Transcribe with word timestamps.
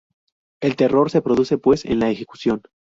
El 0.61 0.75
error 0.79 1.11
se 1.11 1.21
produce, 1.21 1.59
pues, 1.59 1.85
en 1.85 1.99
la 1.99 2.09
ejecución. 2.09 2.63